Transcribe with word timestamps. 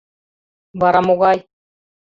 —Вара 0.79 1.01
могай? 1.07 1.39